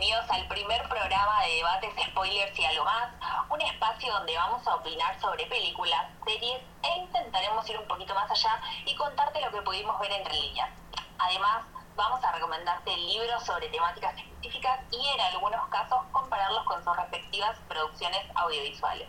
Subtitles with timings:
[0.00, 3.10] Bienvenidos al primer programa de debates, spoilers y algo más,
[3.50, 8.30] un espacio donde vamos a opinar sobre películas, series e intentaremos ir un poquito más
[8.30, 10.70] allá y contarte lo que pudimos ver entre líneas.
[11.18, 16.96] Además, vamos a recomendarte libros sobre temáticas específicas y en algunos casos compararlos con sus
[16.96, 19.06] respectivas producciones audiovisuales.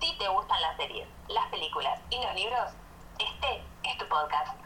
[0.00, 2.72] Si te gustan las series, las películas y los libros,
[3.20, 4.65] este es tu podcast.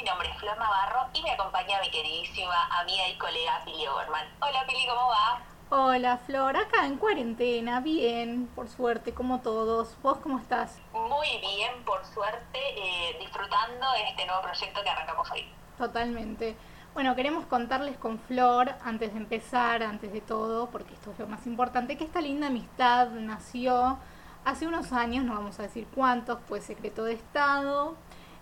[0.00, 4.26] Mi nombre es Flor Navarro y me acompaña mi queridísima amiga y colega Pili Oberman.
[4.40, 5.42] Hola Pili, ¿cómo va?
[5.68, 9.98] Hola Flor, acá en cuarentena, bien, por suerte, como todos.
[10.02, 10.78] ¿Vos cómo estás?
[10.94, 15.44] Muy bien, por suerte, eh, disfrutando este nuevo proyecto que arrancamos hoy.
[15.76, 16.56] Totalmente.
[16.94, 21.26] Bueno, queremos contarles con Flor, antes de empezar, antes de todo, porque esto es lo
[21.26, 23.98] más importante, que esta linda amistad nació
[24.46, 27.98] hace unos años, no vamos a decir cuántos, pues secreto de Estado,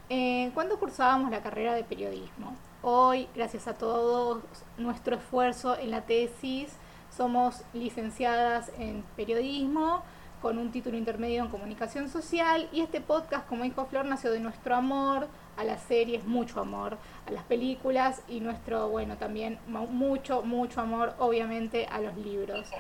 [0.09, 2.57] eh, cuando cursábamos la carrera de periodismo.
[2.83, 4.43] Hoy, gracias a todo
[4.77, 6.71] nuestro esfuerzo en la tesis,
[7.15, 10.03] somos licenciadas en periodismo
[10.41, 14.41] con un título intermedio en comunicación social y este podcast, como dijo Flor, nació de
[14.41, 20.43] nuestro amor a las series, mucho amor, a las películas y nuestro, bueno, también mucho,
[20.43, 22.71] mucho amor, obviamente, a los libros.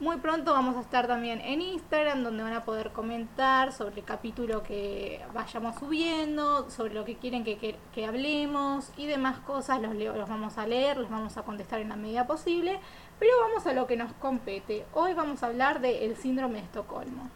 [0.00, 4.04] Muy pronto vamos a estar también en Instagram, donde van a poder comentar sobre el
[4.04, 9.80] capítulo que vayamos subiendo, sobre lo que quieren que, que, hablemos y demás cosas.
[9.80, 12.80] Los, los vamos a leer, los vamos a contestar en la medida posible.
[13.20, 14.84] Pero vamos a lo que nos compete.
[14.94, 17.30] Hoy vamos a hablar del síndrome de Estocolmo.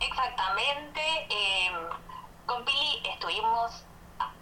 [0.00, 1.00] Exactamente.
[1.30, 1.70] Eh,
[2.46, 3.84] con Pili estuvimos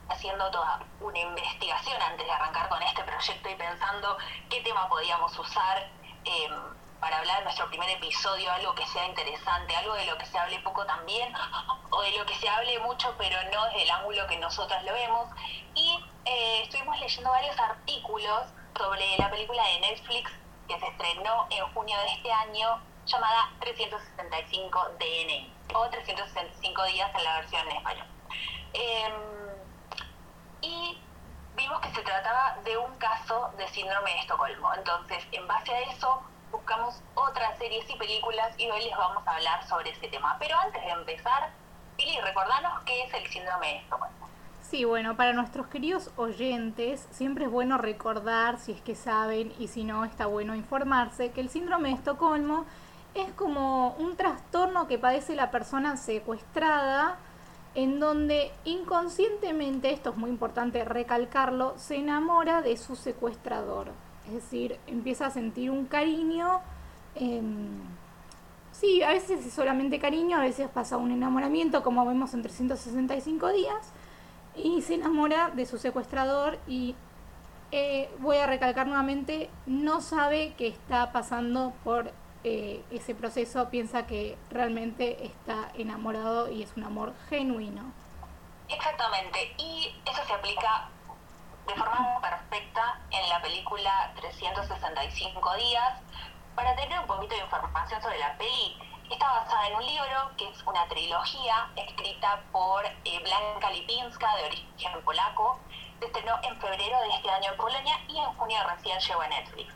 [0.09, 4.17] haciendo toda una investigación antes de arrancar con este proyecto y pensando
[4.49, 5.91] qué tema podíamos usar.
[6.25, 6.49] Eh,
[7.05, 10.39] para hablar de nuestro primer episodio, algo que sea interesante, algo de lo que se
[10.39, 11.35] hable poco también,
[11.91, 14.95] o de lo que se hable mucho pero no desde el ángulo que nosotras lo
[14.95, 15.29] vemos.
[15.75, 18.45] Y eh, estuvimos leyendo varios artículos
[18.79, 20.33] sobre la película de Netflix
[20.67, 27.25] que se estrenó en junio de este año, llamada 365 DNI, o 365 días en
[27.25, 28.07] la versión en español.
[28.73, 29.13] Em,
[30.63, 30.99] y
[31.55, 34.73] vimos que se trataba de un caso de síndrome de Estocolmo.
[34.73, 36.23] Entonces, en base a eso,
[36.55, 40.37] buscamos otras series y películas y hoy les vamos a hablar sobre ese tema.
[40.39, 41.51] Pero antes de empezar,
[41.97, 44.29] Pili, recordanos qué es el síndrome de Estocolmo.
[44.63, 49.69] Sí, bueno, para nuestros queridos oyentes, siempre es bueno recordar, si es que saben y
[49.69, 52.65] si no, está bueno informarse, que el síndrome de Estocolmo
[53.15, 57.17] es como un trastorno que padece la persona secuestrada,
[57.75, 63.93] en donde inconscientemente, esto es muy importante recalcarlo, se enamora de su secuestrador.
[64.27, 66.61] Es decir, empieza a sentir un cariño.
[67.15, 67.69] Em,
[68.73, 73.49] sí, a veces es solamente cariño, a veces pasa un enamoramiento, como vemos en 365
[73.53, 73.93] días,
[74.57, 76.95] y se enamora de su secuestrador y
[77.73, 82.13] eh, voy a recalcar nuevamente, no sabe que está pasando por
[82.45, 87.83] eh, ese proceso, piensa que realmente está enamorado y es un amor genuino.
[88.69, 90.89] Exactamente, y eso se aplica
[91.67, 96.01] de forma perfecta en la película 365 días.
[96.55, 98.79] Para tener un poquito de información sobre la peli,
[99.11, 104.45] está basada en un libro que es una trilogía escrita por eh, Blanca Lipinska, de
[104.45, 105.59] origen polaco.
[105.99, 109.29] Se estrenó en febrero de este año en Polonia y en junio recién llegó a
[109.29, 109.75] Netflix.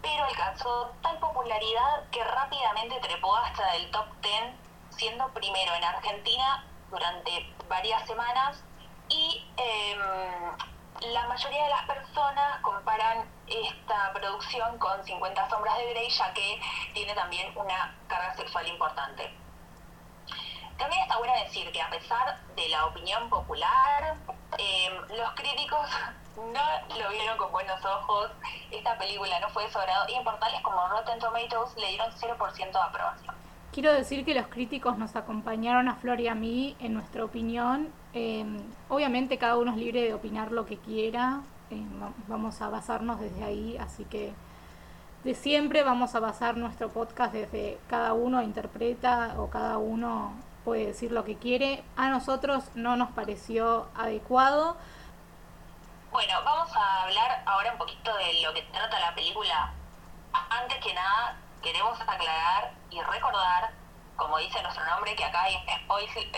[0.00, 4.54] Pero alcanzó tal popularidad que rápidamente trepó hasta el top 10,
[4.90, 8.62] siendo primero en Argentina durante varias semanas
[9.08, 9.96] y eh,
[11.10, 16.60] la mayoría de las personas comparan esta producción con 50 sombras de Grey, ya que
[16.94, 19.34] tiene también una carga sexual importante.
[20.78, 24.16] También está bueno decir que a pesar de la opinión popular,
[24.58, 25.88] em, los críticos
[26.36, 28.30] no lo vieron con buenos ojos,
[28.70, 29.70] esta película no fue de
[30.08, 33.41] y en portales como Rotten Tomatoes le dieron 0% de aprobación.
[33.72, 37.88] Quiero decir que los críticos nos acompañaron a Flor y a mí en nuestra opinión.
[38.12, 38.58] Em,
[38.90, 41.40] obviamente cada uno es libre de opinar lo que quiera.
[41.70, 41.88] Em,
[42.28, 44.34] vamos a basarnos desde ahí, así que
[45.24, 50.34] de siempre vamos a basar nuestro podcast desde cada uno interpreta o cada uno
[50.64, 51.82] puede decir lo que quiere.
[51.96, 54.76] A nosotros no nos pareció adecuado.
[56.10, 59.72] Bueno, vamos a hablar ahora un poquito de lo que trata la película.
[60.50, 63.72] Antes que nada, queremos aclarar y recordar,
[64.16, 65.56] como dice nuestro nombre, que acá hay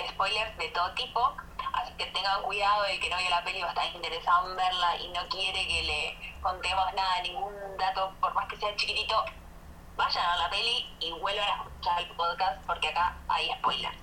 [0.09, 1.37] spoilers de todo tipo,
[1.73, 4.97] así que tengan cuidado, el que no vio la peli o está interesado en verla
[4.99, 9.25] y no quiere que le contemos nada, ningún dato, por más que sea chiquitito,
[9.97, 13.97] vayan a la peli y vuelvan a escuchar el podcast porque acá hay spoilers.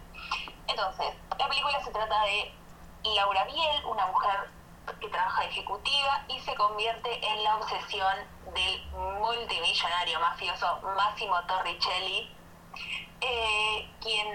[0.68, 2.54] Entonces, la película se trata de
[3.16, 4.50] Laura Biel, una mujer
[5.00, 8.16] que trabaja ejecutiva y se convierte en la obsesión
[8.54, 12.36] del multimillonario mafioso Massimo Torricelli,
[13.22, 14.28] eh, quien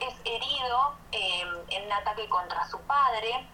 [0.00, 3.46] es herido eh, en un ataque contra su padre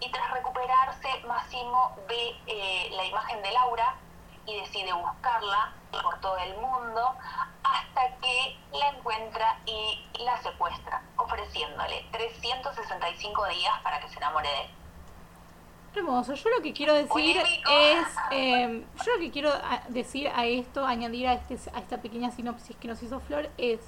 [0.00, 3.94] y tras recuperarse Massimo ve eh, la imagen de Laura
[4.46, 7.14] y decide buscarla por todo el mundo
[7.62, 14.60] hasta que la encuentra y la secuestra, ofreciéndole 365 días para que se enamore de
[14.62, 14.83] él.
[15.96, 16.34] Hermoso.
[16.34, 20.84] Yo lo que quiero decir es, eh, yo lo que quiero ah, decir a esto,
[20.84, 23.78] añadir a, este, a esta pequeña sinopsis que nos hizo Flor es,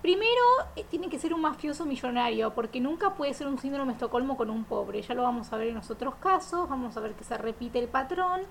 [0.00, 0.42] primero
[0.76, 4.36] eh, tiene que ser un mafioso millonario, porque nunca puede ser un síndrome de Estocolmo
[4.36, 5.02] con un pobre.
[5.02, 7.80] Ya lo vamos a ver en los otros casos, vamos a ver que se repite
[7.80, 8.42] el patrón.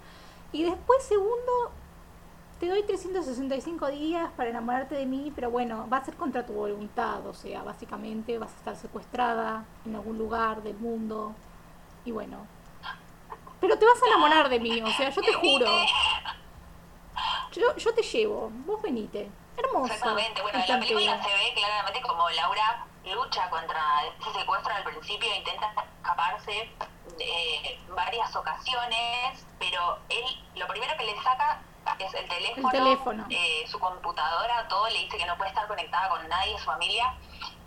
[0.52, 1.72] Y después, segundo,
[2.60, 6.54] te doy 365 días para enamorarte de mí, pero bueno, va a ser contra tu
[6.54, 11.34] voluntad, o sea, básicamente vas a estar secuestrada en algún lugar del mundo.
[12.04, 12.57] Y bueno,
[13.60, 15.66] pero te vas a enamorar de mí, o sea, yo te juro.
[17.52, 19.30] Yo, yo te llevo, vos venite.
[19.58, 19.92] Hermoso.
[19.92, 24.84] Exactamente, bueno, en la película se ve claramente como Laura lucha contra ese secuestro al
[24.84, 26.70] principio, intenta escaparse
[27.18, 30.26] de varias ocasiones, pero él
[30.56, 31.62] lo primero que le saca
[32.00, 33.26] es el teléfono, el teléfono.
[33.30, 37.14] Eh, su computadora, todo, le dice que no puede estar conectada con nadie, su familia.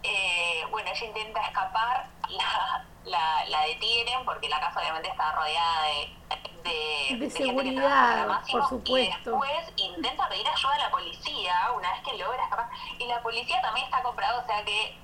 [0.02, 5.82] Eh, bueno, ella intenta escapar, la, la, la, detienen porque la casa obviamente está rodeada
[5.82, 8.94] de, de, seguridad, por supuesto.
[8.94, 12.68] Y después intenta pedir ayuda a la policía una vez que logra escapar.
[12.98, 14.98] Y la policía también está comprada, o sea que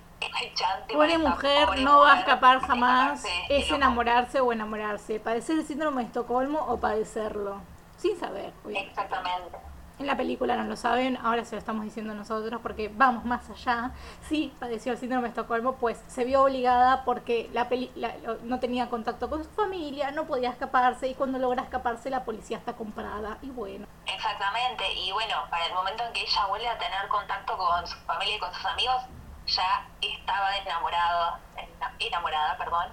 [0.92, 3.24] Pobre mujer no va a escapar jamás.
[3.48, 5.20] Es enamorarse o enamorarse.
[5.20, 7.60] Padecer el síndrome de Estocolmo o padecerlo.
[7.98, 8.52] Sin saber.
[8.68, 9.58] Exactamente.
[9.98, 13.48] En la película no lo saben, ahora se lo estamos diciendo nosotros porque vamos más
[13.48, 13.92] allá.
[14.28, 17.90] Sí, padeció el síndrome de Estocolmo, pues se vio obligada porque la, peli
[18.42, 22.58] no tenía contacto con su familia, no podía escaparse y cuando logra escaparse la policía
[22.58, 23.86] está comprada y bueno.
[24.04, 27.96] Exactamente, y bueno, para el momento en que ella vuelve a tener contacto con su
[28.00, 29.02] familia y con sus amigos,
[29.46, 31.38] ya estaba enamorado,
[31.98, 32.88] enamorada, perdón,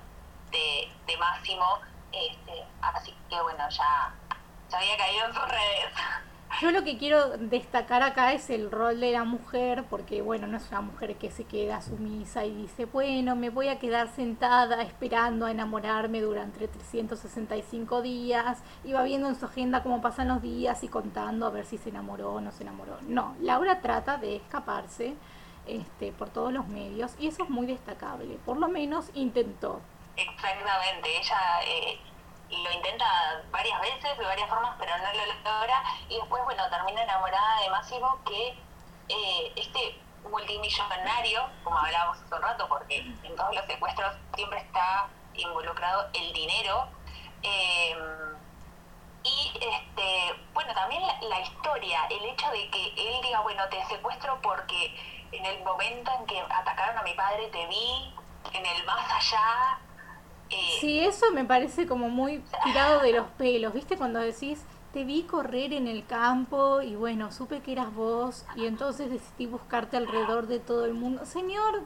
[0.51, 1.79] de, de Máximo,
[2.13, 4.13] este, así que bueno, ya,
[4.69, 5.93] ya había caído en sus redes.
[6.61, 10.57] Yo lo que quiero destacar acá es el rol de la mujer, porque bueno, no
[10.57, 14.81] es una mujer que se queda sumisa y dice, bueno, me voy a quedar sentada
[14.83, 20.41] esperando a enamorarme durante 365 días y va viendo en su agenda cómo pasan los
[20.41, 22.97] días y contando a ver si se enamoró o no se enamoró.
[23.01, 25.15] No, Laura trata de escaparse
[25.65, 29.81] este, por todos los medios y eso es muy destacable, por lo menos intentó.
[30.15, 31.99] Exactamente, ella eh,
[32.49, 33.05] lo intenta
[33.51, 37.69] varias veces, de varias formas, pero no lo logra y después, bueno, termina enamorada de
[37.69, 38.49] Máximo que
[39.09, 39.99] eh, este
[40.29, 46.31] multimillonario, como hablábamos hace un rato, porque en todos los secuestros siempre está involucrado el
[46.33, 46.87] dinero,
[47.41, 47.95] eh,
[49.23, 53.83] y este, bueno, también la, la, historia, el hecho de que él diga, bueno, te
[53.85, 54.93] secuestro porque
[55.31, 58.13] en el momento en que atacaron a mi padre te vi,
[58.53, 59.79] en el más allá.
[60.49, 63.97] Eh, sí, eso me parece como muy tirado de los pelos, ¿viste?
[63.97, 64.63] Cuando decís,
[64.93, 69.47] te vi correr en el campo y bueno, supe que eras vos y entonces decidí
[69.47, 71.25] buscarte alrededor de todo el mundo.
[71.25, 71.81] Señor,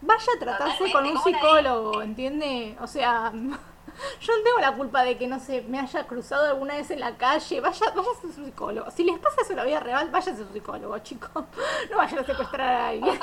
[0.00, 2.76] vaya a tratarse con un psicólogo, ¿entiende?
[2.80, 3.32] O sea...
[4.20, 7.00] Yo no tengo la culpa de que no se me haya cruzado alguna vez en
[7.00, 7.60] la calle.
[7.60, 8.90] Vaya, vaya a su psicólogo.
[8.90, 11.30] Si les pasa eso en la vida real, vaya a su psicólogo, chicos.
[11.90, 13.18] No vayan a secuestrar a alguien.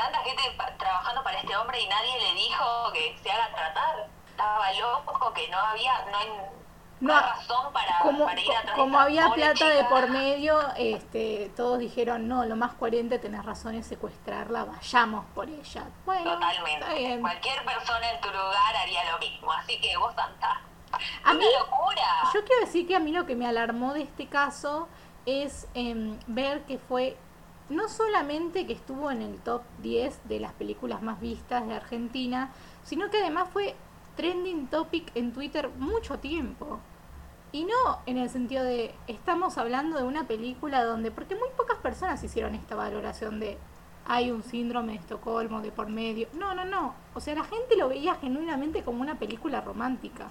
[0.00, 0.42] Tanta gente
[0.78, 4.08] trabajando para este hombre y nadie le dijo que se haga tratar.
[4.30, 6.50] Estaba loco, que no había, no,
[7.00, 12.28] no, razón para, como, ir a Como había plata de por medio, este, todos dijeron,
[12.28, 15.84] no, lo más coherente, tenés razón, es secuestrarla, vayamos por ella.
[16.06, 17.20] Bueno, Totalmente.
[17.20, 20.60] Cualquier persona en tu lugar haría lo mismo, así que vos andás.
[21.24, 22.30] A mí, locura.
[22.32, 24.88] Yo quiero decir que a mí lo que me alarmó de este caso
[25.26, 27.18] es em, ver que fue
[27.70, 32.50] no solamente que estuvo en el top 10 de las películas más vistas de Argentina,
[32.82, 33.74] sino que además fue
[34.16, 36.80] trending topic en Twitter mucho tiempo.
[37.52, 41.78] Y no en el sentido de, estamos hablando de una película donde, porque muy pocas
[41.78, 43.58] personas hicieron esta valoración de,
[44.06, 46.28] hay un síndrome de Estocolmo de por medio.
[46.32, 46.94] No, no, no.
[47.14, 50.28] O sea, la gente lo veía genuinamente como una película romántica.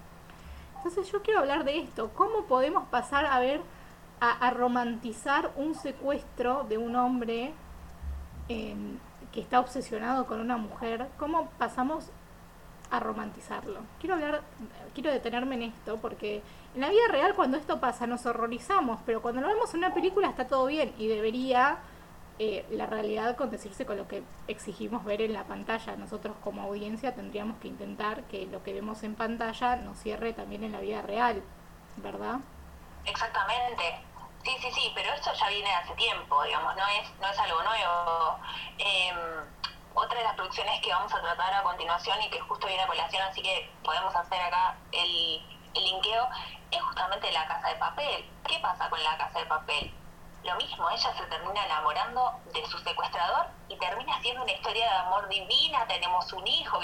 [0.78, 2.12] Entonces yo quiero hablar de esto.
[2.16, 3.62] ¿Cómo podemos pasar a ver,
[4.20, 7.54] a, romantizar un secuestro de un hombre
[8.48, 8.98] em,
[9.32, 11.08] que está obsesionado con una mujer?
[11.18, 12.10] ¿Cómo pasamos
[12.92, 13.82] a romantizarlo?
[14.00, 14.42] Quiero hablar,
[14.94, 16.42] quiero detenerme en esto porque
[16.76, 19.94] en la vida real cuando esto pasa nos horrorizamos, pero cuando lo vemos en una
[19.94, 21.80] película está todo bien y debería
[22.42, 25.98] eh, la realidad condecirse con lo que exigimos ver en la pantalla.
[25.98, 30.64] Nosotros como audiencia tendríamos que intentar que lo que vemos en pantalla nos cierre también
[30.64, 31.44] en la vida real,
[31.98, 32.40] ¿verdad?
[33.06, 33.84] Exactamente.
[34.44, 37.62] Sí, sí, sí, pero esto ya viene hace tiempo, digamos, no es, no es algo
[37.62, 38.40] nuevo.
[38.78, 39.18] Em,
[39.94, 42.88] otra de las producciones que vamos a tratar a continuación y que justo viene a
[42.88, 45.42] colación, así que podemos hacer acá el,
[45.74, 46.30] el linkeo,
[46.72, 48.26] es justamente La Casa de Papel.
[48.48, 49.94] ¿Qué pasa con La Casa de Papel?
[50.44, 54.98] Lo mismo, ella se termina enamorando de su secuestrador y termina siendo una historia de
[54.98, 56.80] amor divina, tenemos un hijo,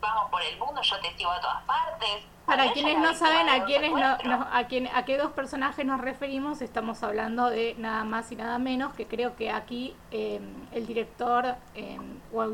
[0.00, 2.24] vamos por el mundo, yo te sigo a todas partes.
[2.44, 6.62] Para quienes no saben a quiénes no, a, quién, a qué dos personajes nos referimos,
[6.62, 10.40] estamos hablando de nada más y nada menos que creo que aquí eh,
[10.72, 11.98] el director eh,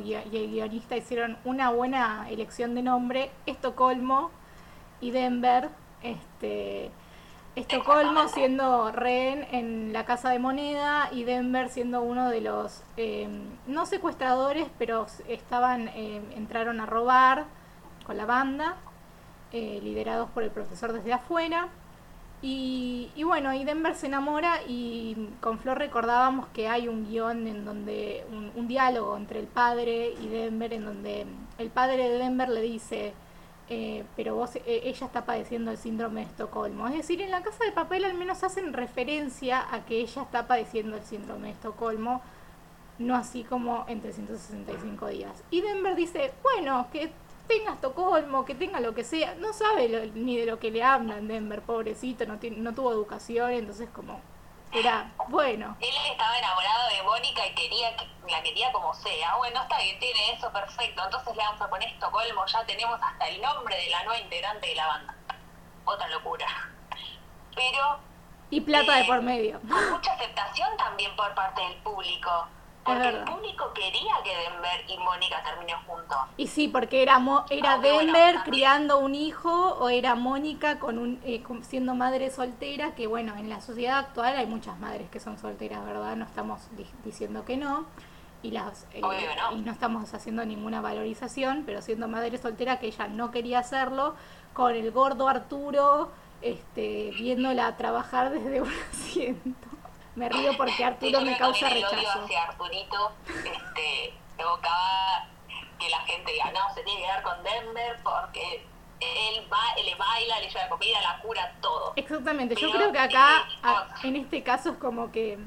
[0.04, 4.30] y el guionista hicieron una buena elección de nombre, Estocolmo
[5.00, 5.70] y Denver,
[6.02, 6.90] este
[7.56, 13.28] Estocolmo siendo rehén en la casa de moneda y Denver siendo uno de los eh,
[13.68, 17.44] no secuestradores pero estaban eh, entraron a robar
[18.04, 18.74] con la banda
[19.52, 21.68] eh, liderados por el profesor desde afuera.
[22.46, 27.64] Y, bueno y Denver se enamora y con Flor recordábamos que hay un guion en
[27.64, 31.24] donde un, un diálogo entre el padre y Denver en donde
[31.56, 33.14] el padre de Denver le dice
[33.68, 36.88] eh, pero vos, eh, ella está padeciendo el síndrome de Estocolmo.
[36.88, 40.46] Es decir, en la casa de papel al menos hacen referencia a que ella está
[40.46, 42.20] padeciendo el síndrome de Estocolmo,
[42.98, 45.42] no así como en 365 días.
[45.50, 47.10] Y Denver dice, bueno, que
[47.48, 51.28] tenga Estocolmo, que tenga lo que sea, no sabe ni de lo que le hablan
[51.28, 54.20] Denver, pobrecito, no, no tuvo educación, entonces como
[54.74, 55.76] era bueno.
[55.80, 59.36] Él estaba enamorado de Mónica y quería que la quería como sea.
[59.36, 61.04] Bueno, está bien, tiene eso perfecto.
[61.04, 64.66] Entonces le vamos a poner Estocolmo, ya tenemos hasta el nombre de la nueva integrante
[64.66, 65.14] de la banda.
[65.84, 66.46] Otra locura.
[67.54, 67.98] Pero.
[68.50, 69.60] Y plata de por medio.
[69.62, 72.48] mucha aceptación también por parte del público.
[72.84, 76.16] Porque el público quería que Denver y Mónica terminen juntos.
[76.36, 81.42] Y sí, porque era era Denver criando un hijo o era Mónica con un eh,
[81.62, 85.84] siendo madre soltera, que bueno, en la sociedad actual hay muchas madres que son solteras,
[85.84, 86.16] ¿verdad?
[86.16, 86.60] No estamos
[87.04, 87.86] diciendo que no.
[88.42, 89.56] Y, las, eh, no.
[89.56, 94.14] y no estamos haciendo ninguna valorización, pero siendo madre soltera que ella no quería hacerlo,
[94.52, 96.10] con el gordo Arturo
[96.42, 99.73] este, viéndola trabajar desde un asiento.
[100.16, 101.94] Me río porque Arturo me causa rechazo.
[101.94, 105.26] El odio hacia Arturito este, evocaba
[105.78, 108.64] que la gente diga, no, se tiene que quedar con Denver porque
[109.00, 111.92] él, va, él le baila, le lleva comida, la cura, todo.
[111.96, 113.44] Exactamente, yo creo que acá,
[114.02, 115.38] en este caso es como que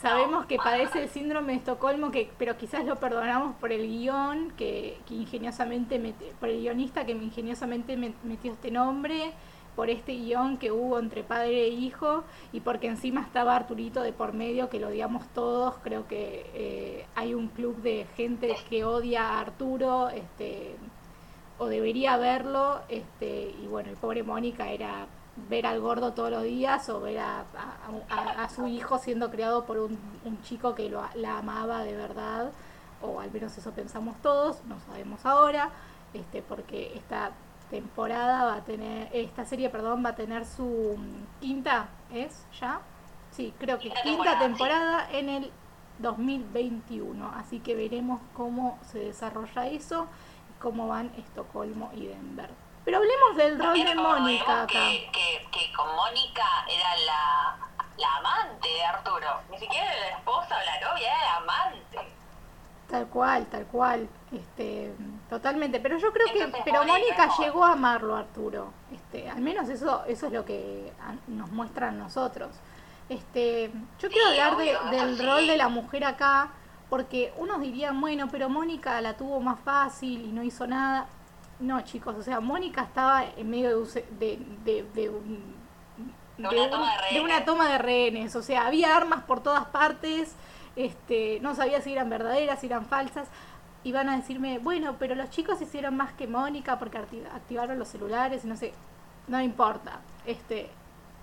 [0.00, 4.50] sabemos que padece el síndrome de Estocolmo, que, pero quizás lo perdonamos por el guion,
[4.52, 5.98] que, que ingeniosamente,
[6.40, 9.32] por el guionista que ingeniosamente metió este nombre
[9.74, 14.12] por este guion que hubo entre padre e hijo y porque encima estaba Arturito de
[14.12, 18.84] por medio, que lo odiamos todos, creo que eh, hay un club de gente que
[18.84, 20.76] odia a Arturo, este,
[21.58, 25.06] o debería verlo, este, y bueno, el pobre Mónica era
[25.48, 29.98] ver al gordo todos los días o ver a, su hijo siendo criado por un,
[30.24, 32.50] un chico que lo, la amaba de verdad,
[33.00, 35.70] o al menos eso pensamos todos, no sabemos ahora,
[36.12, 37.32] este, porque está
[37.72, 40.94] temporada va a tener, esta serie, perdón, va a tener su
[41.40, 42.82] quinta, ¿es ya?
[43.30, 45.50] Sí, creo que quinta, temporada, en el
[45.98, 47.32] 2021.
[47.34, 50.06] Así que veremos cómo se desarrolla eso
[50.50, 52.50] y cómo van Estocolmo y Denver.
[52.84, 54.66] Pero hablemos del rol de Mónica acá.
[54.66, 55.08] Que,
[55.50, 57.56] que, con Mónica era la,
[57.96, 59.40] la amante de Arturo.
[59.50, 61.98] Ni siquiera era la esposa o la novia, era la amante.
[62.90, 64.08] Tal cual, tal cual.
[64.30, 64.92] Este,
[65.32, 68.70] Totalmente, pero yo creo que pero Mónica llegó a amarlo Arturo.
[68.92, 70.92] Este, al menos eso eso es lo que
[71.26, 72.50] nos muestran nosotros.
[73.08, 76.50] Este, yo quiero hablar de, del rol de la mujer acá
[76.90, 81.06] porque unos dirían, bueno, pero Mónica la tuvo más fácil y no hizo nada.
[81.60, 85.08] No, chicos, o sea, Mónica estaba en medio de, de, de, de,
[87.22, 90.34] una toma de rehenes, o sea, había armas por todas partes,
[90.76, 93.28] este, no sabía si eran verdaderas, si eran falsas
[93.84, 97.88] y van a decirme, bueno, pero los chicos hicieron más que Mónica porque activaron los
[97.88, 98.72] celulares y no sé,
[99.28, 100.00] no importa.
[100.24, 100.70] Este,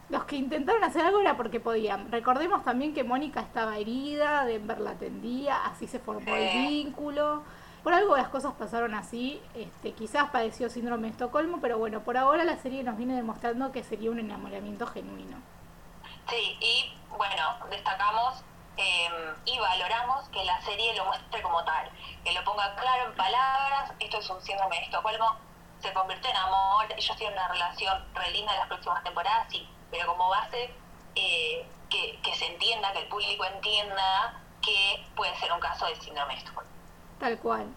[0.10, 2.12] los que intentaron hacer algo era porque podían.
[2.12, 7.44] Recordemos también que Mónica estaba herida, Denver la atendía, así se formó el vínculo.
[7.84, 12.18] Por algo las cosas pasaron así, este, quizás padeció síndrome de Estocolmo, pero bueno, por
[12.18, 15.38] ahora la serie nos viene demostrando que sería un enamoramiento genuino.
[16.30, 18.44] Sí, y bueno, destacamos
[18.79, 21.91] Em, y valoramos que la serie lo muestre como tal,
[22.24, 25.36] que lo ponga claro en palabras, esto es un síndrome de Estocolmo,
[25.81, 29.67] se convirtió en amor, ellos tienen una relación re linda en las próximas temporadas, sí,
[29.91, 30.74] pero como base
[31.15, 36.36] eh, que, se entienda, que el público entienda que puede ser un caso de síndrome
[36.36, 36.71] de Estocolmo.
[37.19, 37.67] Tal cual.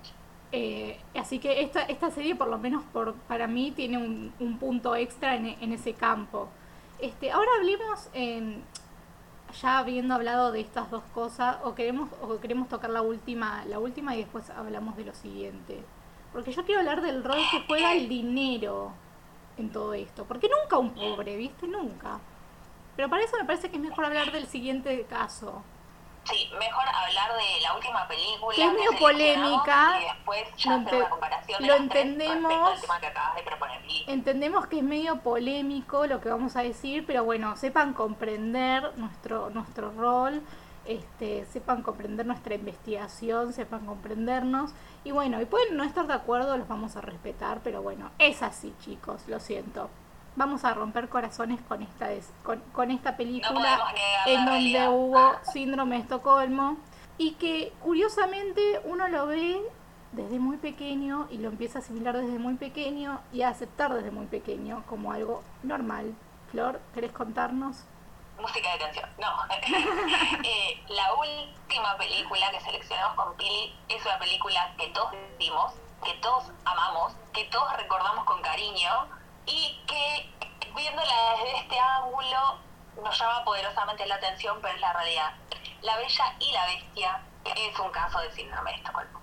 [0.53, 4.57] Eh, así que esta, esta serie, por lo menos por, para mí, tiene un, un
[4.61, 6.49] punto extra en, en, ese campo.
[7.01, 8.63] Este, ahora hablemos, eh,
[9.61, 13.79] ya habiendo hablado de estas dos cosas, o queremos, o queremos tocar la última, la
[13.79, 15.83] última y después hablamos de lo siguiente.
[16.33, 18.93] Porque yo quiero hablar del rol que juega el dinero
[19.59, 20.25] en todo esto.
[20.25, 21.69] Porque nunca un pobre, ¿viste?
[21.69, 22.19] Nunca.
[22.97, 25.63] Pero para eso me parece que es mejor hablar del siguiente caso.
[26.25, 28.55] Sí, mejor hablar de la última película.
[28.55, 30.01] Que es medio polémica.
[30.01, 32.51] Y después ya hacer una comparación de lo las entendemos.
[32.51, 33.83] respecto al tema que acabas de proponer.
[33.83, 34.05] Lili.
[34.07, 39.51] Entendemos que es medio polémico lo que vamos a decir, pero bueno, sepan comprender nuestro,
[39.51, 40.43] nuestro rol,
[40.85, 44.73] este, sepan comprender nuestra investigación, sepan comprendernos.
[45.05, 48.43] Y bueno, y pueden no estar de acuerdo, los vamos a respetar, pero bueno, es
[48.43, 49.91] así, chicos, lo siento.
[50.35, 53.79] Vamos a romper corazones con esta, des- con, con esta película
[54.27, 54.89] en donde realidad.
[54.91, 56.77] hubo síndrome de Estocolmo
[57.19, 59.61] y que curiosamente uno lo ve
[60.13, 64.11] desde muy pequeño y lo empieza a asimilar desde muy pequeño y a aceptar desde
[64.11, 66.15] muy pequeño como algo normal.
[66.51, 67.85] Flor, ¿querés contarnos?
[68.41, 69.09] Música de tensión.
[69.19, 69.29] No.
[70.45, 75.73] Eh, la última película que seleccionamos con Pili es una película que todos vimos,
[76.05, 78.91] que todos amamos, que todos recordamos con cariño
[79.47, 80.31] y que
[80.75, 82.59] viéndola desde este ángulo
[83.03, 85.33] nos llama poderosamente la atención, pero es la realidad.
[85.83, 89.21] La Bella y la Bestia es un caso de síndrome de Estocolmo.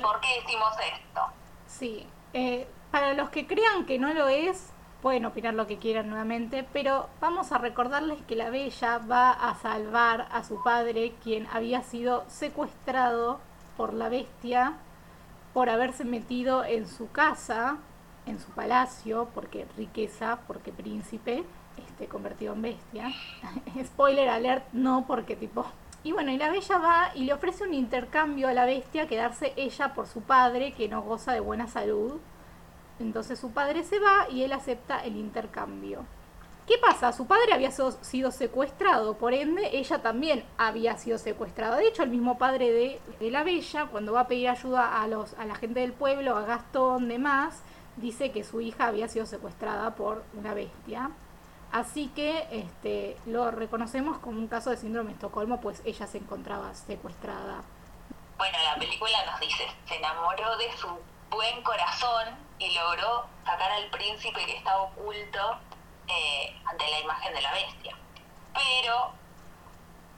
[0.00, 1.20] ¿Por qué decimos esto?
[1.66, 4.72] Sí, eh, para los que crean que no lo es,
[5.02, 9.54] pueden opinar lo que quieran nuevamente, pero vamos a recordarles que la Bella va a
[9.56, 13.40] salvar a su padre, quien había sido secuestrado
[13.76, 14.74] por la bestia
[15.52, 17.78] por haberse metido en su casa,
[18.28, 21.44] en su palacio, porque riqueza, porque príncipe,
[21.76, 23.12] este convertido en bestia.
[23.84, 25.66] Spoiler alert, no porque tipo
[26.04, 29.52] y bueno, y la bella va y le ofrece un intercambio a la bestia, quedarse
[29.56, 32.20] ella por su padre, que no goza de buena salud.
[33.00, 36.04] Entonces su padre se va y él acepta el intercambio.
[36.66, 37.12] ¿Qué pasa?
[37.12, 41.76] Su padre había sido secuestrado, por ende ella también había sido secuestrada.
[41.76, 45.08] De hecho, el mismo padre de, de la bella, cuando va a pedir ayuda a,
[45.08, 47.62] los, a la gente del pueblo, a Gastón, demás,
[48.00, 51.10] dice que su hija había sido secuestrada por una bestia.
[51.70, 56.18] Así que este, lo reconocemos como un caso de síndrome de Estocolmo, pues ella se
[56.18, 57.62] encontraba secuestrada.
[58.38, 60.88] Bueno, la película nos dice, se enamoró de su
[61.30, 65.58] buen corazón y logró sacar al príncipe que estaba oculto
[66.06, 67.96] eh, ante la imagen de la bestia.
[68.54, 69.12] Pero,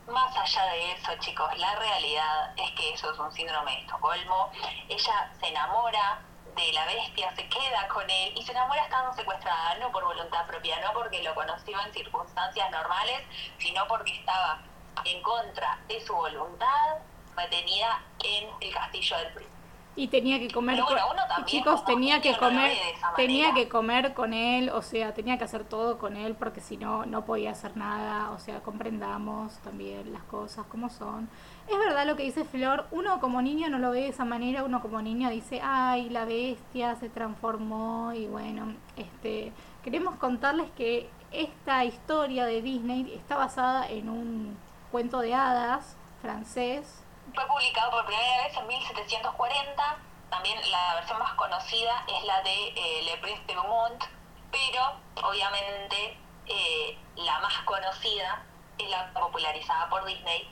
[0.07, 4.51] más allá de eso, chicos, la realidad es que eso es un síndrome de Estocolmo.
[4.89, 6.21] Ella se enamora
[6.57, 10.47] de la bestia, se queda con él y se enamora estando secuestrada, no por voluntad
[10.47, 13.23] propia, no porque lo conoció en circunstancias normales,
[13.59, 14.61] sino porque estaba
[15.05, 16.97] en contra de su voluntad
[17.37, 19.57] retenida en el castillo del príncipe.
[19.97, 21.03] Y tenía que comer bueno,
[21.35, 22.79] con- chicos, tenía que comer,
[23.17, 26.77] tenía que comer con él, o sea, tenía que hacer todo con él porque si
[26.77, 31.29] no no podía hacer nada, o sea, comprendamos también las cosas como son.
[31.71, 34.65] Es verdad lo que dice Flor, uno como niño no lo ve de esa manera,
[34.65, 39.53] uno como niño dice, "Ay, la bestia se transformó" y bueno, este
[39.85, 44.59] queremos contarles que esta historia de Disney está basada en un
[44.91, 49.97] cuento de hadas francés Fue publicado por primera vez en 1740.
[50.29, 54.05] También la versión más conocida es la de eh, Le Prince de Beaumont,
[54.51, 58.43] pero obviamente eh, la más conocida
[58.77, 60.49] es la popularizada por Disney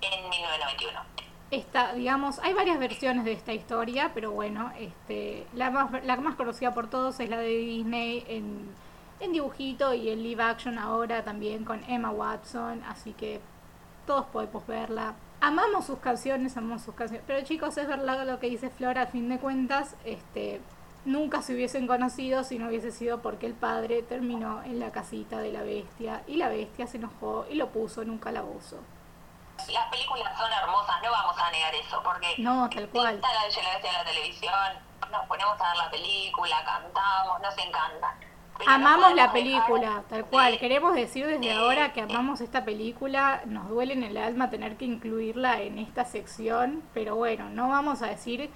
[0.00, 1.00] en 1991.
[1.50, 6.34] Esta, digamos, hay varias versiones de esta historia, pero bueno, este, la más, la más
[6.34, 8.68] conocida por todos es la de Disney en,
[9.20, 13.40] en dibujito y en live action ahora también con Emma Watson, así que
[14.06, 15.14] todos podemos verla.
[15.40, 19.06] Amamos sus canciones, amamos sus canciones, pero chicos, es verdad lo que dice Flora, a
[19.06, 20.60] fin de cuentas, este,
[21.04, 25.38] nunca se hubiesen conocido si no hubiese sido porque el padre terminó en la casita
[25.38, 28.78] de la bestia y la bestia se enojó y lo puso en un calabozo.
[29.72, 33.14] Las películas son hermosas, no vamos a negar eso, porque No, tal cual.
[33.16, 33.46] está la
[33.88, 34.54] y la televisión,
[35.10, 38.14] nos ponemos a ver la película, cantamos, nos.
[38.58, 40.52] Pero no Amamos la película, dejar tal cual.
[40.52, 43.42] de- Queremos decir desde de- ahora que amamos esta película.
[43.44, 48.00] Nos duele en el alma tener que incluirla en esta sección, pero bueno, no vamos
[48.02, 48.50] a decir.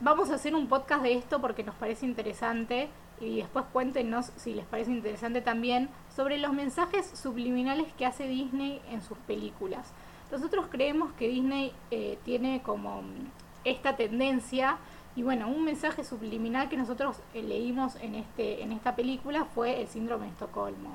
[0.00, 4.52] Vamos a hacer un podcast de esto porque nos parece interesante y después cuéntenos si
[4.52, 9.92] les parece interesante también sobre los mensajes subliminales que hace Disney en sus películas.
[10.30, 13.30] Nosotros creemos que Disney eh, tiene como mm,
[13.64, 14.78] esta tendencia
[15.16, 19.80] y bueno, un mensaje subliminal que nosotros eh, leímos en este en esta película fue
[19.80, 20.90] el síndrome de Estocolmo.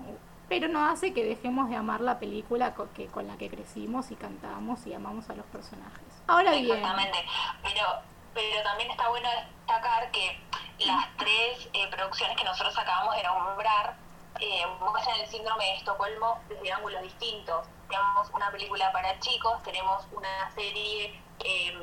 [0.50, 4.12] pero no hace que dejemos de amar la película con, que, con la que crecimos
[4.12, 6.04] y cantamos y amamos a los personajes.
[6.28, 6.66] Ahora bien.
[6.66, 7.20] Exactamente,
[7.62, 7.86] pero,
[8.34, 10.38] pero también está bueno destacar que
[10.86, 13.96] las tres eh, producciones que nosotros acabamos de nombrar
[14.40, 17.68] eh, muestran el síndrome de Estocolmo desde ángulos distintos.
[17.88, 21.78] Tenemos una película para chicos, tenemos una serie eh,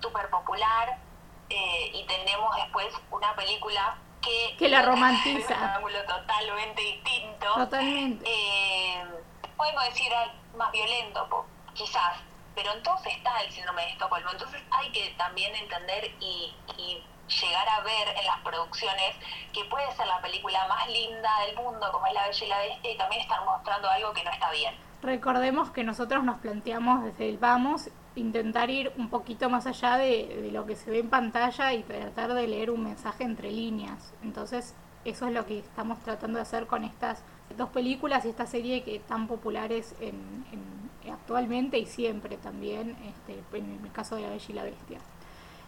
[0.00, 0.98] súper popular
[1.48, 5.54] eh, y tenemos después una película que, que la romantiza.
[5.56, 7.46] un ángulo totalmente distinto.
[7.54, 8.24] Totalmente.
[8.28, 9.04] Eh,
[9.56, 10.12] podemos decir
[10.56, 12.18] más violento, quizás,
[12.54, 14.30] pero entonces está el síndrome de Estocolmo.
[14.30, 19.16] Entonces hay que también entender y, y llegar a ver en las producciones
[19.52, 22.58] que puede ser la película más linda del mundo, como es La Bella y la
[22.58, 24.74] Bestia, y también estar mostrando algo que no está bien.
[25.02, 30.40] Recordemos que nosotros nos planteamos desde el vamos intentar ir un poquito más allá de,
[30.42, 34.12] de, lo que se ve en pantalla y tratar de leer un mensaje entre líneas.
[34.22, 37.22] Entonces, eso es lo que estamos tratando de hacer con estas
[37.56, 43.42] dos películas y esta serie que tan populares en, en, actualmente y siempre también, este,
[43.56, 44.98] en el caso de La Bella y la Bestia.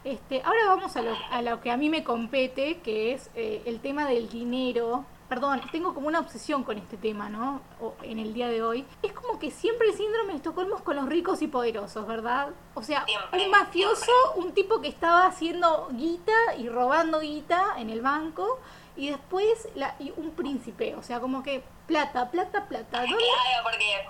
[0.06, 3.62] Este, ahora vamos a lo, a lo que a mí me compete, que es eh,
[3.66, 7.60] el tema del dinero perdón, tengo como una obsesión con este tema, ¿no?
[7.80, 8.86] O en el día de hoy.
[9.02, 12.50] Es como que siempre el síndrome de Estocolmo es con los ricos y poderosos, ¿verdad?
[12.74, 18.02] O sea, un mafioso, un tipo que estaba haciendo guita y robando guita en el
[18.02, 18.60] banco,
[18.96, 23.00] y después la, y un príncipe, o sea, como que plata, plata, plata.
[23.00, 23.16] ¿Dónde?
[23.16, 24.06] Claro, porque,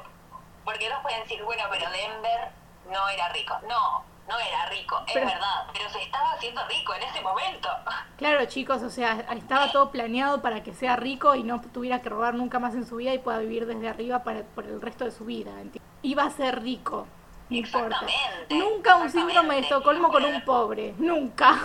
[0.64, 2.50] porque nos pueden decir, bueno, pero Denver
[2.92, 3.54] no era rico.
[3.68, 7.68] No, no era rico, es Pero- verdad, pero se estaba haciendo rico en ese momento.
[8.16, 12.08] Claro, chicos, o sea, estaba todo planeado para que sea rico y no tuviera que
[12.08, 15.04] robar nunca más en su vida y pueda vivir desde arriba para, por el resto
[15.04, 15.50] de su vida.
[15.52, 17.06] ¿enti- Iba a ser rico,
[17.50, 18.00] no importa.
[18.48, 21.58] Nunca un síndrome de Estocolmo con un pobre, nunca.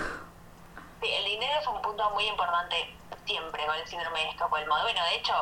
[1.01, 2.93] Sí, el dinero es un punto muy importante
[3.25, 4.75] siempre con el síndrome de Estocolmo.
[4.81, 5.33] Bueno, de hecho,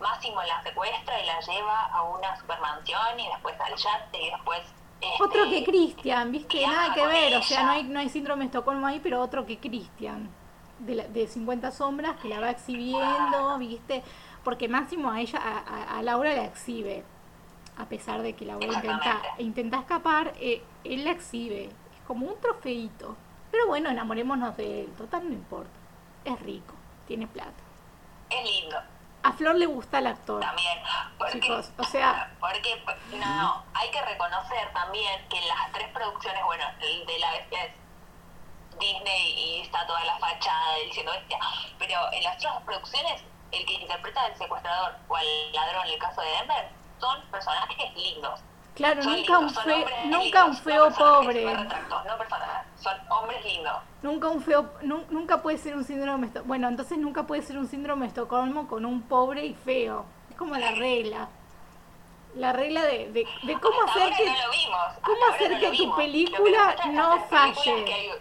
[0.00, 4.60] Máximo la secuestra y la lleva a una supermansión y después al yate y después...
[5.20, 6.66] Otro que Cristian, ¿viste?
[6.66, 9.46] Nada que ver, o sea, no hay, no hay síndrome de Estocolmo ahí, pero otro
[9.46, 10.28] que Cristian,
[10.80, 14.02] de, la- de 50 sombras, que la va exhibiendo, ¿viste?
[14.44, 17.04] Porque Máximo a ella, a, a- Laura la exhibe,
[17.76, 22.40] a pesar de que Laura intenta, intenta escapar, eh, él la exhibe, es como un
[22.40, 23.16] trofeito.
[23.50, 25.70] Pero bueno, enamorémonos de él, total no importa,
[26.24, 26.74] es rico,
[27.06, 27.52] tiene plata.
[28.30, 28.76] Es lindo
[29.22, 30.78] A Flor le gusta el actor, también.
[31.18, 32.82] Porque, chicos, o sea, Porque,
[33.14, 37.72] no, hay que reconocer también que las tres producciones, bueno, el de la bestia es
[38.78, 41.38] Disney y está toda la fachada diciendo bestia,
[41.78, 45.98] pero en las otras producciones, el que interpreta al secuestrador o al ladrón, en el
[45.98, 48.40] caso de Denver, son personajes lindos.
[48.78, 51.44] Claro, Son nunca un, lindos, son fe- hombres nunca lindos, un no feo personajes, pobre.
[51.44, 52.48] no personas,
[52.80, 53.76] son hombres lindos.
[54.02, 57.68] Nunca un feo, nu- nunca puede ser un síndrome, bueno, entonces nunca puede ser un
[57.68, 60.06] síndrome de Estocolmo con un pobre y feo.
[60.30, 61.28] Es como la regla.
[62.34, 64.78] La regla de, de, de cómo Hasta hacer que no lo vimos.
[65.02, 67.84] cómo hacer no que tu que película muestran no falle.
[67.84, 68.20] que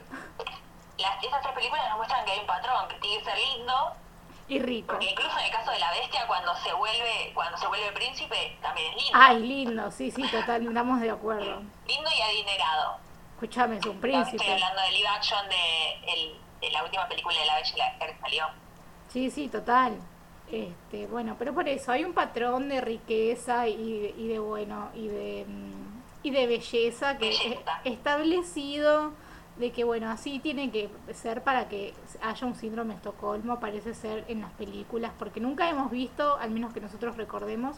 [0.98, 3.91] las, esas tres películas nos muestran que hay un patrón, que tiene que ser lindo,
[4.49, 4.93] y rico.
[4.93, 8.57] porque incluso en el caso de la bestia, cuando se vuelve, cuando se vuelve príncipe,
[8.62, 9.12] también es lindo.
[9.19, 11.62] Ay, lindo, sí, sí, total, estamos de acuerdo.
[11.88, 12.97] Lindo y adinerado.
[13.36, 14.38] Escúchame, es un No príncipe.
[14.38, 17.77] estoy hablando de live action de, el- de la última película de la Bella y
[17.77, 18.45] la Bestia que salió.
[19.10, 19.97] Sí, sí, total.
[20.51, 24.89] Este, bueno, pero por eso hay un patrón de riqueza y, de- y de bueno
[24.95, 25.88] y de mm,
[26.23, 27.81] y de belleza que Belleza.
[27.83, 29.12] es establecido
[29.60, 33.93] de que bueno así tiene que ser para que haya un síndrome de Estocolmo parece
[33.93, 37.78] ser en las películas porque nunca hemos visto al menos que nosotros recordemos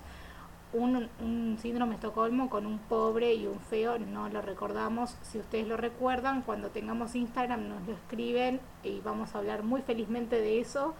[0.73, 5.15] un, un síndrome de Estocolmo con un pobre y un feo, no lo recordamos.
[5.23, 9.81] Si ustedes lo recuerdan, cuando tengamos Instagram nos lo escriben y vamos a hablar muy
[9.81, 10.93] felizmente de eso,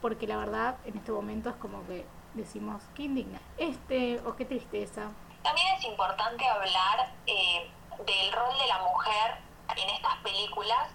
[0.00, 3.40] porque la verdad en este momento es como que decimos, qué indigna.
[3.58, 5.10] Este, o qué tristeza.
[5.42, 7.68] También es importante hablar eh,
[8.06, 10.88] del rol de la mujer en estas películas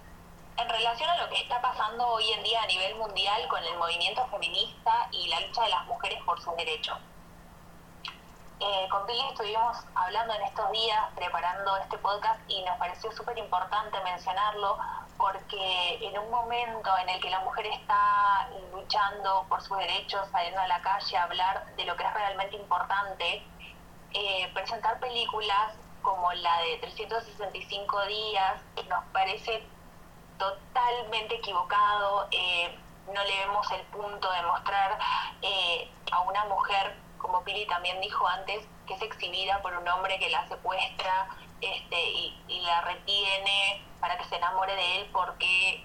[0.58, 3.78] en relación a lo que está pasando hoy en día a nivel mundial con el
[3.78, 6.98] movimiento feminista y la lucha de las mujeres por sus derechos.
[8.62, 13.38] Eh, con Pili estuvimos hablando en estos días, preparando este podcast y nos pareció súper
[13.38, 14.78] importante mencionarlo
[15.18, 20.62] porque en un momento en el que la mujer está luchando por sus derechos, saliendo
[20.62, 23.44] a la calle a hablar de lo que es realmente importante,
[24.14, 25.74] eh, presentar películas
[26.06, 29.64] como la de 365 días nos parece
[30.38, 32.28] totalmente equivocado.
[32.32, 32.78] eh,
[33.14, 34.98] no le vemos el punto de mostrar
[35.42, 40.18] eh, a una mujer, como Pili también dijo antes, que es exhibida por un hombre
[40.18, 41.28] que la secuestra
[41.62, 45.84] este, y, y la retiene para que se enamore de él porque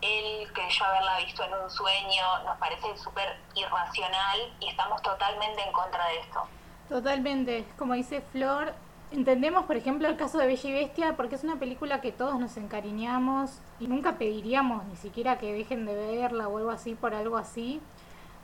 [0.00, 5.72] él creyó haberla visto en un sueño, nos parece súper irracional y estamos totalmente en
[5.72, 6.48] contra de esto.
[6.88, 8.74] Totalmente, como dice Flor,
[9.12, 12.38] entendemos por ejemplo el caso de Bella y Bestia porque es una película que todos
[12.38, 17.14] nos encariñamos y nunca pediríamos ni siquiera que dejen de verla o algo así por
[17.14, 17.80] algo así,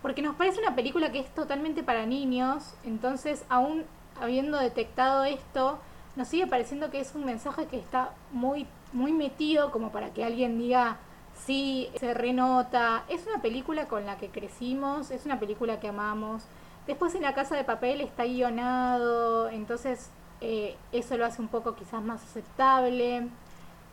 [0.03, 3.85] porque nos parece una película que es totalmente para niños, entonces aún
[4.21, 5.79] habiendo detectado esto,
[6.17, 10.25] nos sigue pareciendo que es un mensaje que está muy, muy metido como para que
[10.25, 10.97] alguien diga,
[11.35, 13.05] sí, se renota.
[13.09, 16.45] Es una película con la que crecimos, es una película que amamos.
[16.87, 21.75] Después en la casa de papel está guionado, entonces eh, eso lo hace un poco
[21.75, 23.29] quizás más aceptable.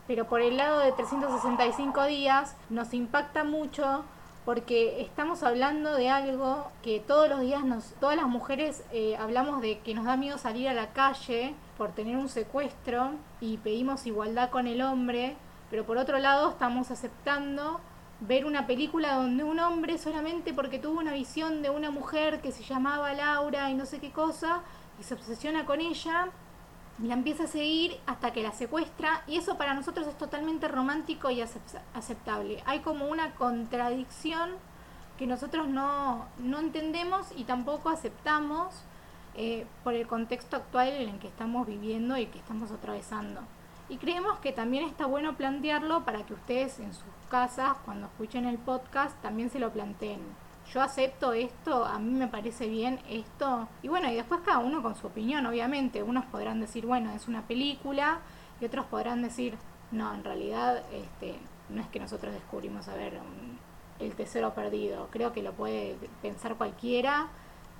[0.06, 4.04] Pero por el lado de 365 días nos impacta mucho
[4.44, 9.62] porque estamos hablando de algo que todos los días nos, todas las mujeres eh, hablamos
[9.62, 14.06] de que nos da miedo salir a la calle por tener un secuestro y pedimos
[14.06, 15.36] igualdad con el hombre,
[15.70, 17.80] pero por otro lado estamos aceptando
[18.20, 22.52] ver una película donde un hombre solamente porque tuvo una visión de una mujer que
[22.52, 24.60] se llamaba Laura y no sé qué cosa,
[24.98, 26.30] y se obsesiona con ella,
[27.02, 30.68] y la empieza a seguir hasta que la secuestra y eso para nosotros es totalmente
[30.68, 32.62] romántico y aceptable.
[32.66, 34.50] Hay como una contradicción
[35.18, 38.74] que nosotros no, no entendemos y tampoco aceptamos
[39.34, 43.40] eh, por el contexto actual en el que estamos viviendo y que estamos atravesando.
[43.88, 48.46] Y creemos que también está bueno plantearlo para que ustedes en sus casas, cuando escuchen
[48.46, 50.20] el podcast, también se lo planteen
[50.72, 53.68] yo acepto esto, a mí me parece bien esto.
[53.82, 56.02] Y bueno, y después cada uno con su opinión, obviamente.
[56.02, 58.20] Unos podrán decir, bueno, es una película,
[58.60, 59.56] y otros podrán decir,
[59.90, 63.20] no, en realidad este, no es que nosotros descubrimos, a ver,
[63.98, 65.08] el tesoro perdido.
[65.10, 67.28] Creo que lo puede pensar cualquiera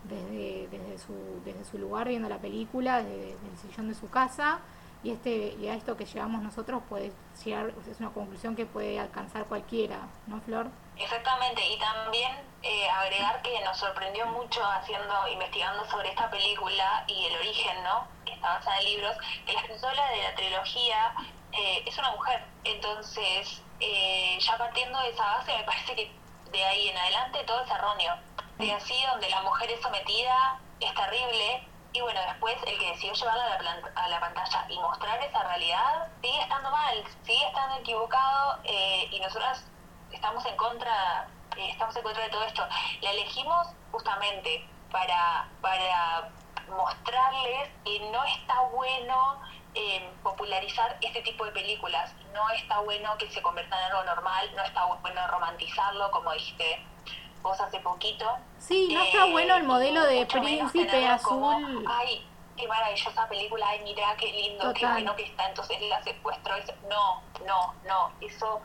[0.08, 4.60] desde, desde, su, desde su lugar viendo la película, desde, el sillón de su casa.
[5.04, 7.12] Y, este, y a esto que llegamos nosotros puede
[7.44, 10.68] llegar, es una conclusión que puede alcanzar cualquiera, ¿no, Flor?
[10.96, 17.26] Exactamente, y también eh, agregar que nos sorprendió mucho haciendo, investigando sobre esta película y
[17.26, 18.08] el origen, ¿no?
[18.24, 21.14] Que está basada en libros, que la escritora de la trilogía
[21.52, 22.42] eh, es una mujer.
[22.64, 26.12] Entonces, eh, ya partiendo de esa base, me parece que
[26.50, 28.14] de ahí en adelante todo es erróneo.
[28.58, 31.68] De así, donde la mujer es sometida, es terrible.
[31.94, 35.42] Y bueno, después el que decidió llevarla a la, a la pantalla y mostrar esa
[35.44, 39.64] realidad sigue estando mal, sigue estando equivocado y nosotras
[40.14, 42.66] estamos en contra, eh, estamos en contra de todo esto.
[43.00, 46.30] La elegimos justamente para, para
[46.68, 49.40] mostrarles que no está bueno
[49.74, 54.50] eh, popularizar este tipo de películas, no está bueno que se conviertan en algo normal,
[54.56, 56.84] no está bueno romantizarlo, como dijiste
[57.44, 58.24] vos hace poquito.
[58.58, 61.84] Sí, no está bueno el modelo de príncipe azul.
[61.86, 62.26] ay,
[62.56, 66.54] qué maravillosa película, ay, mira qué lindo, qué bueno que está, entonces la secuestro.
[66.88, 68.62] No, no, no, eso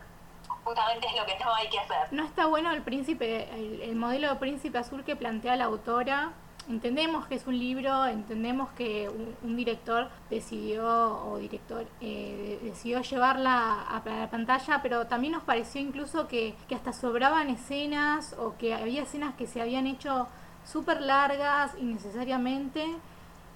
[0.64, 2.08] justamente es lo que no hay que hacer.
[2.12, 6.32] No está bueno el príncipe, el, modelo de príncipe azul que plantea la autora.
[6.70, 9.10] Entendemos que es un libro, entendemos que
[9.44, 10.86] un, director decidió
[11.26, 16.76] o director eh, decidió llevarla a, la pantalla, pero también nos pareció incluso que, que
[16.76, 20.28] hasta sobraban escenas o que había escenas que se habían hecho
[20.64, 22.86] súper largas innecesariamente,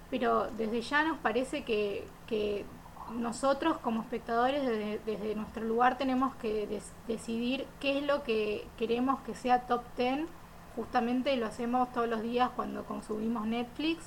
[0.09, 2.65] pero desde ya nos parece que, que
[3.11, 4.65] nosotros como espectadores
[5.05, 10.27] desde, nuestro lugar tenemos que decidir qué es lo que queremos que sea top 10.
[10.75, 14.05] Justamente lo hacemos todos los días cuando consumimos Netflix.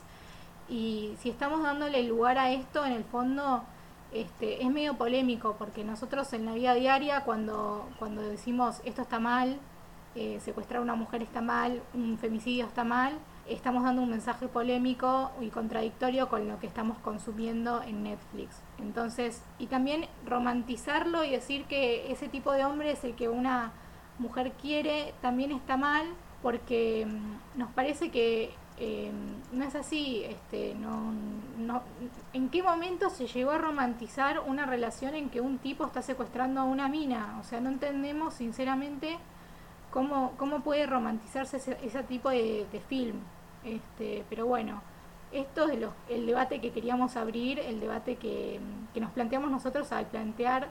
[0.69, 3.63] Y si estamos dándole lugar a esto, en el fondo
[4.13, 9.19] este, es medio polémico porque nosotros en la vida diaria cuando, cuando decimos esto está
[9.19, 9.59] mal,
[10.15, 14.49] eh, secuestrar a una mujer está mal, un femicidio está mal, estamos dando un mensaje
[14.49, 18.57] polémico y contradictorio con lo que estamos consumiendo en Netflix.
[18.79, 23.73] Entonces, y también romantizarlo y decir que ese tipo de hombre es el que una
[24.19, 26.07] mujer quiere, también está mal,
[26.47, 29.11] porque mm, nos parece que eh,
[29.51, 31.13] no es así, este, no,
[31.59, 31.83] no,
[32.33, 36.61] ¿en qué momento se llegó a romantizar una relación en que un tipo está secuestrando
[36.61, 37.37] a una mina?
[37.41, 39.19] O sea, no entendemos sinceramente
[39.91, 43.17] cómo, cómo puede romantizarse ese, tipo de, de film.
[43.65, 44.83] Este, pero bueno,
[45.33, 48.61] esto es el debate que queríamos abrir, el debate que,
[48.95, 50.69] nos planteamos nosotros al plantear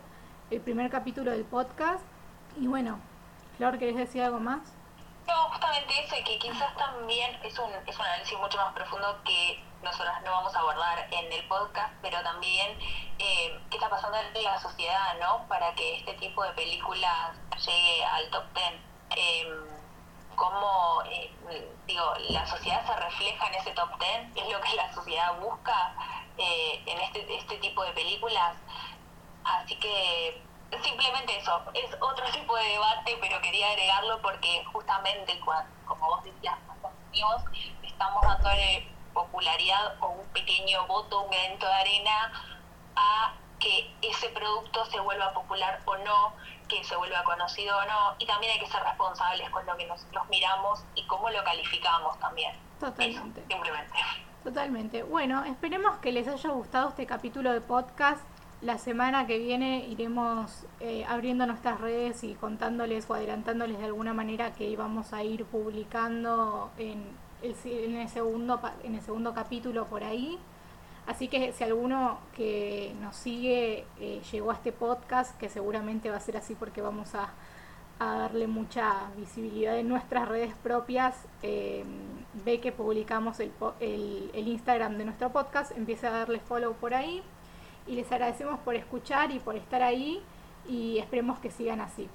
[0.51, 2.05] el primer capítulo del podcast.
[2.57, 2.97] Y bueno,
[3.57, 4.61] Flor, ¿querés decir algo más?
[5.55, 9.63] Justamente eso, y que quizás también es un, es un análisis mucho más profundo que
[9.81, 12.77] nosotras no vamos a abordar en el podcast, pero también
[13.19, 15.47] eh, qué está pasando en la sociedad, ¿no?
[15.47, 18.81] Para que este tipo de películas llegue al top ten.
[19.15, 19.47] Eh,
[20.35, 21.33] cómo eh,
[21.87, 25.95] digo, la sociedad se refleja en ese top ten, es lo que la sociedad busca
[26.37, 28.57] eh, en este, este tipo de películas.
[29.45, 30.41] Así que
[30.83, 36.23] simplemente eso, es otro tipo de debate, pero quería agregarlo porque justamente, cuando, como vos
[36.23, 36.57] decías,
[37.83, 42.31] estamos dándole popularidad o un pequeño voto, un granito de arena
[42.95, 46.33] a que ese producto se vuelva popular o no,
[46.67, 49.85] que se vuelva conocido o no, y también hay que ser responsables con lo que
[49.85, 52.53] nosotros miramos y cómo lo calificamos también.
[52.79, 53.45] Totalmente.
[53.47, 53.93] simplemente.
[54.43, 55.03] Totalmente.
[55.03, 58.23] Bueno, esperemos que les haya gustado este capítulo de podcast.
[58.65, 64.11] La semana que viene iremos eh, abriendo nuestras redes y contándoles o adelantándoles de alguna
[64.11, 67.03] manera que íbamos a ir publicando en
[67.43, 67.53] el,
[68.09, 70.39] segundo, en el segundo capítulo por ahí.
[71.05, 76.17] Así que si alguno que nos sigue eh, llegó a este podcast, que seguramente va
[76.17, 77.29] a ser así porque vamos a,
[77.99, 81.85] darle mucha visibilidad en nuestras redes propias, eh,
[82.43, 86.95] ve que publicamos el, el, el, Instagram de nuestro podcast, empieza a darle follow por
[86.95, 87.21] ahí
[87.87, 90.23] y les agradecemos por escuchar y por estar ahí
[90.67, 92.09] y esperemos que sigan así.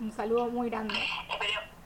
[0.00, 0.94] Un saludo muy grande.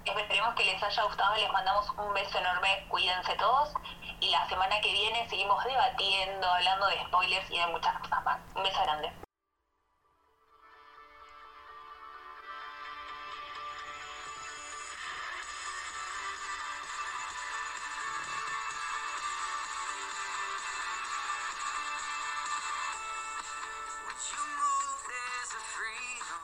[0.04, 3.72] Esperemos que les haya gustado, les mandamos un beso enorme, cuídense todos
[4.20, 8.38] y la semana que viene seguimos debatiendo, hablando de spoilers y de muchas cosas más.
[8.54, 9.21] Un beso grande.